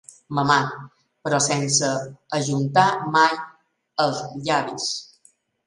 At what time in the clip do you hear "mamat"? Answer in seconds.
0.37-0.71